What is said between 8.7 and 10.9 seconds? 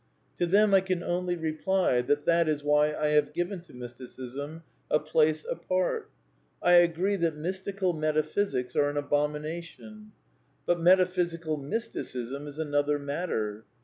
are an abomination. Eut